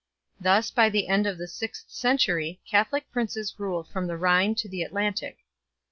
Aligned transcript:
Thus 0.39 0.71
by 0.71 0.89
the 0.89 1.07
end 1.09 1.27
of 1.27 1.37
the 1.37 1.47
sixth 1.47 1.91
century 1.91 2.59
Catholic 2.67 3.11
princes 3.11 3.53
ruled 3.59 3.87
from 3.89 4.07
the 4.07 4.17
Rhine 4.17 4.55
to 4.55 4.67
the 4.67 4.81
Atlantic. 4.81 5.37